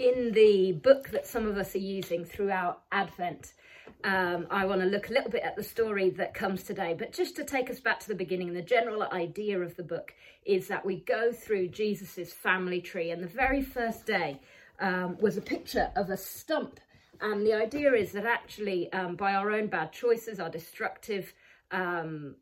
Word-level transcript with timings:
in 0.00 0.32
the 0.32 0.72
book 0.72 1.10
that 1.10 1.26
some 1.26 1.46
of 1.46 1.58
us 1.58 1.74
are 1.74 1.78
using 1.78 2.24
throughout 2.24 2.84
Advent, 2.90 3.52
um, 4.02 4.46
I 4.50 4.64
want 4.64 4.80
to 4.80 4.86
look 4.86 5.10
a 5.10 5.12
little 5.12 5.30
bit 5.30 5.42
at 5.42 5.56
the 5.56 5.62
story 5.62 6.08
that 6.10 6.32
comes 6.32 6.62
today. 6.62 6.96
But 6.98 7.12
just 7.12 7.36
to 7.36 7.44
take 7.44 7.68
us 7.68 7.80
back 7.80 8.00
to 8.00 8.08
the 8.08 8.14
beginning, 8.14 8.54
the 8.54 8.62
general 8.62 9.02
idea 9.02 9.60
of 9.60 9.76
the 9.76 9.82
book 9.82 10.14
is 10.46 10.68
that 10.68 10.86
we 10.86 11.00
go 11.00 11.32
through 11.32 11.68
Jesus's 11.68 12.32
family 12.32 12.80
tree, 12.80 13.10
and 13.10 13.22
the 13.22 13.28
very 13.28 13.60
first 13.60 14.06
day 14.06 14.40
um, 14.80 15.18
was 15.20 15.36
a 15.36 15.42
picture 15.42 15.90
of 15.94 16.08
a 16.08 16.16
stump. 16.16 16.80
And 17.20 17.46
the 17.46 17.52
idea 17.52 17.92
is 17.92 18.12
that 18.12 18.24
actually, 18.24 18.90
um, 18.94 19.16
by 19.16 19.34
our 19.34 19.50
own 19.50 19.66
bad 19.66 19.92
choices, 19.92 20.40
our 20.40 20.48
destructive 20.48 21.34
um, 21.72 22.36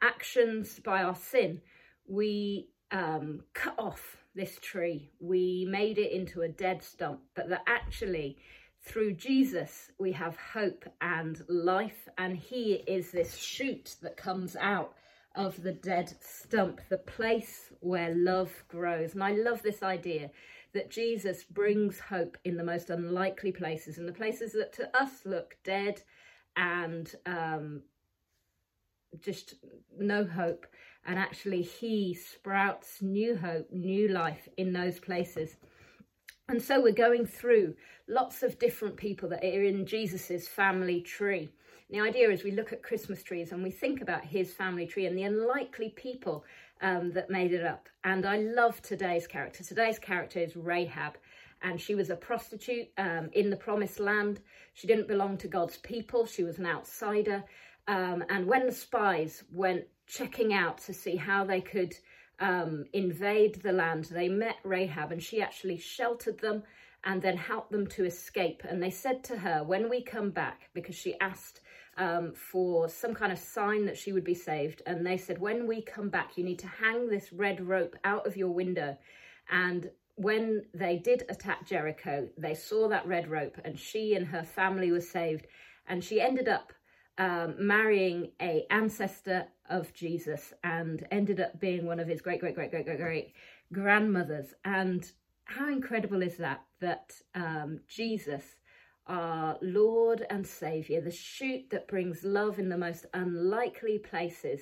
actions, 0.00 0.78
by 0.78 1.02
our 1.02 1.16
sin, 1.16 1.60
we 2.06 2.68
um, 2.92 3.42
cut 3.54 3.74
off 3.78 4.16
this 4.34 4.58
tree. 4.60 5.10
We 5.20 5.66
made 5.68 5.98
it 5.98 6.12
into 6.12 6.42
a 6.42 6.48
dead 6.48 6.82
stump, 6.82 7.20
but 7.34 7.48
that 7.48 7.62
actually 7.66 8.38
through 8.82 9.12
Jesus 9.14 9.90
we 9.98 10.12
have 10.12 10.36
hope 10.36 10.84
and 11.00 11.42
life, 11.48 12.08
and 12.18 12.36
He 12.36 12.82
is 12.86 13.10
this 13.10 13.36
shoot 13.36 13.96
that 14.02 14.16
comes 14.16 14.56
out 14.56 14.94
of 15.36 15.62
the 15.62 15.72
dead 15.72 16.12
stump, 16.20 16.80
the 16.88 16.98
place 16.98 17.72
where 17.80 18.14
love 18.14 18.52
grows. 18.68 19.14
And 19.14 19.22
I 19.22 19.32
love 19.32 19.62
this 19.62 19.82
idea 19.82 20.30
that 20.72 20.90
Jesus 20.90 21.44
brings 21.44 21.98
hope 21.98 22.36
in 22.44 22.56
the 22.56 22.64
most 22.64 22.90
unlikely 22.90 23.52
places, 23.52 23.98
in 23.98 24.06
the 24.06 24.12
places 24.12 24.52
that 24.52 24.72
to 24.74 24.88
us 25.00 25.24
look 25.24 25.56
dead 25.64 26.02
and 26.56 27.14
um, 27.26 27.82
just 29.20 29.54
no 29.98 30.24
hope 30.24 30.66
and 31.06 31.18
actually 31.18 31.62
he 31.62 32.14
sprouts 32.14 33.00
new 33.00 33.36
hope, 33.36 33.70
new 33.72 34.08
life 34.08 34.48
in 34.56 34.72
those 34.72 34.98
places. 34.98 35.56
And 36.48 36.60
so 36.60 36.82
we're 36.82 36.92
going 36.92 37.26
through 37.26 37.74
lots 38.08 38.42
of 38.42 38.58
different 38.58 38.96
people 38.96 39.28
that 39.30 39.44
are 39.44 39.62
in 39.62 39.86
Jesus's 39.86 40.48
family 40.48 41.00
tree. 41.00 41.48
The 41.90 42.00
idea 42.00 42.30
is 42.30 42.44
we 42.44 42.50
look 42.50 42.72
at 42.72 42.82
Christmas 42.82 43.22
trees 43.22 43.52
and 43.52 43.62
we 43.62 43.70
think 43.70 44.00
about 44.00 44.24
his 44.24 44.52
family 44.52 44.86
tree 44.86 45.06
and 45.06 45.16
the 45.16 45.24
unlikely 45.24 45.90
people 45.96 46.44
um, 46.82 47.12
that 47.12 47.30
made 47.30 47.52
it 47.52 47.64
up. 47.64 47.88
And 48.04 48.26
I 48.26 48.38
love 48.38 48.80
today's 48.82 49.26
character. 49.26 49.64
Today's 49.64 49.98
character 49.98 50.38
is 50.40 50.56
Rahab 50.56 51.18
and 51.62 51.80
she 51.80 51.94
was 51.94 52.10
a 52.10 52.16
prostitute 52.16 52.88
um, 52.98 53.30
in 53.32 53.50
the 53.50 53.56
promised 53.56 54.00
land. 54.00 54.40
She 54.74 54.86
didn't 54.86 55.08
belong 55.08 55.36
to 55.38 55.48
God's 55.48 55.78
people. 55.78 56.26
She 56.26 56.44
was 56.44 56.58
an 56.58 56.66
outsider. 56.66 57.44
Um, 57.90 58.22
and 58.28 58.46
when 58.46 58.66
the 58.66 58.72
spies 58.72 59.42
went 59.50 59.82
checking 60.06 60.54
out 60.54 60.78
to 60.82 60.94
see 60.94 61.16
how 61.16 61.44
they 61.44 61.60
could 61.60 61.92
um, 62.38 62.84
invade 62.92 63.56
the 63.56 63.72
land, 63.72 64.04
they 64.04 64.28
met 64.28 64.58
Rahab 64.62 65.10
and 65.10 65.20
she 65.20 65.42
actually 65.42 65.76
sheltered 65.76 66.38
them 66.38 66.62
and 67.02 67.20
then 67.20 67.36
helped 67.36 67.72
them 67.72 67.88
to 67.88 68.04
escape. 68.04 68.62
And 68.68 68.80
they 68.80 68.90
said 68.90 69.24
to 69.24 69.38
her, 69.38 69.64
when 69.64 69.90
we 69.90 70.02
come 70.02 70.30
back, 70.30 70.70
because 70.72 70.94
she 70.94 71.18
asked 71.18 71.62
um, 71.96 72.32
for 72.32 72.88
some 72.88 73.12
kind 73.12 73.32
of 73.32 73.40
sign 73.40 73.86
that 73.86 73.98
she 73.98 74.12
would 74.12 74.22
be 74.22 74.34
saved. 74.34 74.82
And 74.86 75.04
they 75.04 75.16
said, 75.16 75.40
when 75.40 75.66
we 75.66 75.82
come 75.82 76.10
back, 76.10 76.38
you 76.38 76.44
need 76.44 76.60
to 76.60 76.68
hang 76.68 77.08
this 77.08 77.32
red 77.32 77.60
rope 77.60 77.96
out 78.04 78.24
of 78.24 78.36
your 78.36 78.50
window. 78.50 78.96
And 79.50 79.90
when 80.14 80.64
they 80.72 80.98
did 80.98 81.24
attack 81.28 81.66
Jericho, 81.66 82.28
they 82.38 82.54
saw 82.54 82.86
that 82.86 83.08
red 83.08 83.26
rope 83.26 83.58
and 83.64 83.76
she 83.76 84.14
and 84.14 84.28
her 84.28 84.44
family 84.44 84.92
were 84.92 85.00
saved. 85.00 85.48
And 85.88 86.04
she 86.04 86.20
ended 86.20 86.46
up 86.46 86.72
um, 87.18 87.54
marrying 87.58 88.32
a 88.40 88.66
ancestor 88.70 89.46
of 89.68 89.92
Jesus 89.92 90.52
and 90.64 91.06
ended 91.10 91.40
up 91.40 91.60
being 91.60 91.86
one 91.86 92.00
of 92.00 92.08
his 92.08 92.20
great, 92.20 92.40
great, 92.40 92.54
great, 92.54 92.70
great, 92.70 92.86
great, 92.86 92.98
great 92.98 93.34
grandmothers. 93.72 94.54
And 94.64 95.10
how 95.44 95.68
incredible 95.68 96.22
is 96.22 96.36
that? 96.36 96.62
That 96.80 97.12
um, 97.34 97.80
Jesus, 97.88 98.42
our 99.06 99.58
Lord 99.60 100.26
and 100.30 100.46
Saviour, 100.46 101.00
the 101.00 101.10
shoot 101.10 101.68
that 101.70 101.88
brings 101.88 102.24
love 102.24 102.58
in 102.58 102.68
the 102.68 102.78
most 102.78 103.06
unlikely 103.14 103.98
places, 103.98 104.60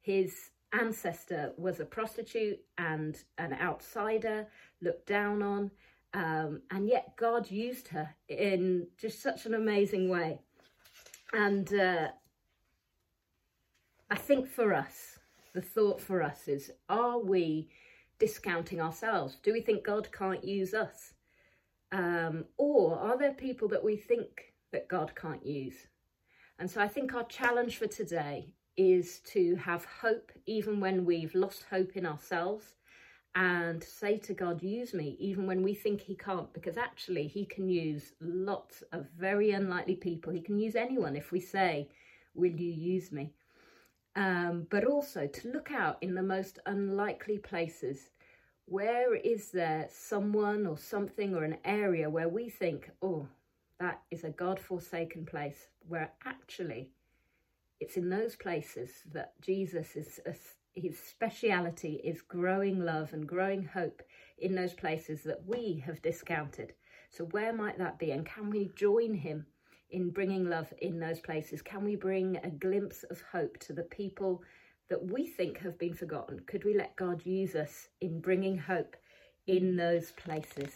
his 0.00 0.50
ancestor 0.72 1.52
was 1.56 1.80
a 1.80 1.84
prostitute 1.84 2.60
and 2.78 3.22
an 3.38 3.52
outsider, 3.60 4.46
looked 4.80 5.06
down 5.06 5.42
on, 5.42 5.70
um, 6.14 6.62
and 6.70 6.88
yet 6.88 7.14
God 7.16 7.50
used 7.50 7.88
her 7.88 8.08
in 8.28 8.86
just 8.98 9.22
such 9.22 9.46
an 9.46 9.54
amazing 9.54 10.08
way. 10.08 10.40
And 11.32 11.72
uh, 11.74 12.08
I 14.10 14.16
think 14.16 14.48
for 14.48 14.74
us, 14.74 15.18
the 15.54 15.62
thought 15.62 16.00
for 16.00 16.22
us 16.22 16.48
is, 16.48 16.70
are 16.88 17.18
we 17.18 17.68
discounting 18.18 18.80
ourselves? 18.80 19.38
Do 19.42 19.52
we 19.52 19.60
think 19.60 19.84
God 19.84 20.08
can't 20.12 20.44
use 20.44 20.74
us? 20.74 21.14
Um, 21.92 22.44
or 22.56 22.98
are 22.98 23.18
there 23.18 23.32
people 23.32 23.68
that 23.68 23.82
we 23.82 23.96
think 23.96 24.54
that 24.72 24.88
God 24.88 25.12
can't 25.14 25.44
use? 25.44 25.76
And 26.58 26.70
so 26.70 26.80
I 26.80 26.88
think 26.88 27.14
our 27.14 27.24
challenge 27.24 27.76
for 27.76 27.86
today 27.86 28.54
is 28.76 29.20
to 29.20 29.56
have 29.56 29.84
hope 29.84 30.30
even 30.46 30.80
when 30.80 31.04
we've 31.04 31.34
lost 31.34 31.64
hope 31.70 31.96
in 31.96 32.06
ourselves 32.06 32.74
and 33.34 33.82
say 33.82 34.18
to 34.18 34.34
God, 34.34 34.62
use 34.62 34.92
me, 34.92 35.16
even 35.20 35.46
when 35.46 35.62
we 35.62 35.74
think 35.74 36.00
he 36.00 36.16
can't, 36.16 36.52
because 36.52 36.76
actually 36.76 37.28
he 37.28 37.44
can 37.44 37.68
use 37.68 38.12
lots 38.20 38.82
of 38.92 39.06
very 39.18 39.52
unlikely 39.52 39.94
people. 39.96 40.32
He 40.32 40.40
can 40.40 40.58
use 40.58 40.74
anyone 40.74 41.14
if 41.14 41.30
we 41.30 41.40
say, 41.40 41.88
will 42.34 42.50
you 42.50 42.72
use 42.72 43.12
me? 43.12 43.32
Um, 44.16 44.66
but 44.70 44.84
also 44.84 45.28
to 45.28 45.48
look 45.52 45.70
out 45.70 45.98
in 46.00 46.14
the 46.14 46.22
most 46.22 46.58
unlikely 46.66 47.38
places. 47.38 48.10
Where 48.66 49.14
is 49.14 49.52
there 49.52 49.88
someone 49.92 50.66
or 50.66 50.76
something 50.76 51.34
or 51.34 51.44
an 51.44 51.58
area 51.64 52.10
where 52.10 52.28
we 52.28 52.48
think, 52.48 52.90
oh, 53.00 53.28
that 53.78 54.02
is 54.10 54.24
a 54.24 54.30
God-forsaken 54.30 55.26
place, 55.26 55.68
where 55.88 56.12
actually 56.26 56.90
it's 57.78 57.96
in 57.96 58.10
those 58.10 58.36
places 58.36 58.90
that 59.12 59.34
Jesus 59.40 59.94
is 59.96 60.20
his 60.74 60.98
speciality 60.98 62.00
is 62.04 62.22
growing 62.22 62.84
love 62.84 63.12
and 63.12 63.26
growing 63.26 63.64
hope 63.64 64.02
in 64.38 64.54
those 64.54 64.74
places 64.74 65.22
that 65.24 65.46
we 65.46 65.82
have 65.86 66.02
discounted. 66.02 66.74
So 67.10 67.24
where 67.24 67.52
might 67.52 67.78
that 67.78 67.98
be? 67.98 68.12
And 68.12 68.24
can 68.24 68.50
we 68.50 68.70
join 68.76 69.14
him 69.14 69.46
in 69.90 70.10
bringing 70.10 70.48
love 70.48 70.72
in 70.80 71.00
those 71.00 71.20
places? 71.20 71.62
Can 71.62 71.84
we 71.84 71.96
bring 71.96 72.36
a 72.36 72.50
glimpse 72.50 73.02
of 73.04 73.22
hope 73.32 73.58
to 73.60 73.72
the 73.72 73.82
people 73.82 74.42
that 74.88 75.10
we 75.10 75.26
think 75.26 75.58
have 75.58 75.78
been 75.78 75.94
forgotten? 75.94 76.40
Could 76.46 76.64
we 76.64 76.74
let 76.76 76.96
God 76.96 77.24
use 77.24 77.54
us 77.54 77.88
in 78.00 78.20
bringing 78.20 78.58
hope 78.58 78.96
in 79.46 79.76
those 79.76 80.12
places? 80.12 80.68